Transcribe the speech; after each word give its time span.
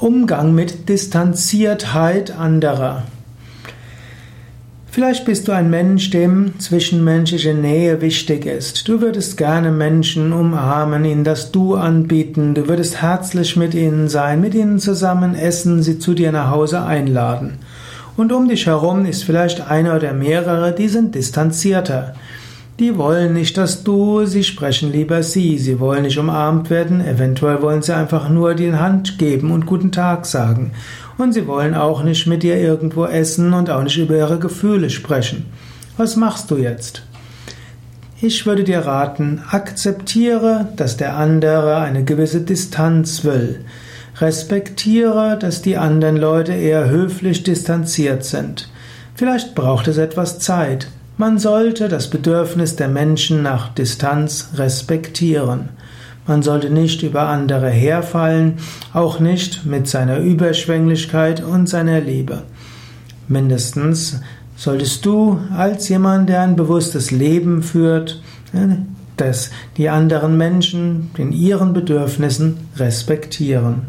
Umgang 0.00 0.54
mit 0.54 0.88
Distanziertheit 0.88 2.30
anderer. 2.30 3.02
Vielleicht 4.90 5.26
bist 5.26 5.46
du 5.46 5.52
ein 5.52 5.68
Mensch, 5.68 6.08
dem 6.08 6.58
zwischenmenschliche 6.58 7.52
Nähe 7.52 8.00
wichtig 8.00 8.46
ist. 8.46 8.88
Du 8.88 9.02
würdest 9.02 9.36
gerne 9.36 9.70
Menschen 9.70 10.32
umarmen, 10.32 11.04
ihnen 11.04 11.22
das 11.22 11.52
Du 11.52 11.74
anbieten, 11.74 12.54
du 12.54 12.66
würdest 12.66 13.02
herzlich 13.02 13.58
mit 13.58 13.74
ihnen 13.74 14.08
sein, 14.08 14.40
mit 14.40 14.54
ihnen 14.54 14.78
zusammen 14.78 15.34
essen, 15.34 15.82
sie 15.82 15.98
zu 15.98 16.14
dir 16.14 16.32
nach 16.32 16.50
Hause 16.50 16.82
einladen. 16.82 17.58
Und 18.16 18.32
um 18.32 18.48
dich 18.48 18.64
herum 18.64 19.04
ist 19.04 19.24
vielleicht 19.24 19.70
einer 19.70 19.96
oder 19.96 20.14
mehrere, 20.14 20.72
die 20.72 20.88
sind 20.88 21.14
distanzierter. 21.14 22.14
Die 22.80 22.96
wollen 22.96 23.34
nicht, 23.34 23.58
dass 23.58 23.84
du, 23.84 24.24
sie 24.24 24.42
sprechen 24.42 24.90
lieber 24.90 25.22
sie, 25.22 25.58
sie 25.58 25.80
wollen 25.80 26.04
nicht 26.04 26.16
umarmt 26.16 26.70
werden, 26.70 27.02
eventuell 27.02 27.60
wollen 27.60 27.82
sie 27.82 27.94
einfach 27.94 28.30
nur 28.30 28.54
die 28.54 28.72
Hand 28.72 29.18
geben 29.18 29.50
und 29.50 29.66
guten 29.66 29.92
Tag 29.92 30.24
sagen. 30.24 30.72
Und 31.18 31.34
sie 31.34 31.46
wollen 31.46 31.74
auch 31.74 32.02
nicht 32.02 32.26
mit 32.26 32.42
dir 32.42 32.56
irgendwo 32.56 33.04
essen 33.04 33.52
und 33.52 33.68
auch 33.68 33.82
nicht 33.82 33.98
über 33.98 34.16
ihre 34.16 34.38
Gefühle 34.38 34.88
sprechen. 34.88 35.44
Was 35.98 36.16
machst 36.16 36.50
du 36.50 36.56
jetzt? 36.56 37.02
Ich 38.22 38.46
würde 38.46 38.64
dir 38.64 38.78
raten, 38.78 39.42
akzeptiere, 39.50 40.68
dass 40.76 40.96
der 40.96 41.18
andere 41.18 41.76
eine 41.76 42.02
gewisse 42.02 42.40
Distanz 42.40 43.24
will. 43.24 43.62
Respektiere, 44.22 45.38
dass 45.38 45.60
die 45.60 45.76
anderen 45.76 46.16
Leute 46.16 46.54
eher 46.54 46.88
höflich 46.88 47.42
distanziert 47.42 48.24
sind. 48.24 48.70
Vielleicht 49.14 49.54
braucht 49.54 49.86
es 49.86 49.98
etwas 49.98 50.38
Zeit. 50.38 50.88
Man 51.20 51.38
sollte 51.38 51.88
das 51.88 52.08
Bedürfnis 52.08 52.76
der 52.76 52.88
Menschen 52.88 53.42
nach 53.42 53.74
Distanz 53.74 54.52
respektieren. 54.54 55.68
Man 56.26 56.40
sollte 56.42 56.70
nicht 56.70 57.02
über 57.02 57.28
andere 57.28 57.68
herfallen, 57.68 58.54
auch 58.94 59.20
nicht 59.20 59.66
mit 59.66 59.86
seiner 59.86 60.16
Überschwänglichkeit 60.20 61.44
und 61.44 61.68
seiner 61.68 62.00
Liebe. 62.00 62.44
Mindestens 63.28 64.22
solltest 64.56 65.04
du 65.04 65.38
als 65.54 65.90
jemand, 65.90 66.30
der 66.30 66.40
ein 66.40 66.56
bewusstes 66.56 67.10
Leben 67.10 67.62
führt, 67.62 68.22
dass 69.18 69.50
die 69.76 69.90
anderen 69.90 70.38
Menschen 70.38 71.10
in 71.18 71.32
ihren 71.32 71.74
Bedürfnissen 71.74 72.56
respektieren. 72.78 73.82